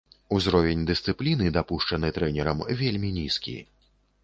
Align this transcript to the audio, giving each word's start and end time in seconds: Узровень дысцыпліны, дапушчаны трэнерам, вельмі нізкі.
Узровень 0.35 0.83
дысцыпліны, 0.89 1.51
дапушчаны 1.59 2.11
трэнерам, 2.17 2.65
вельмі 2.83 3.15
нізкі. 3.21 3.57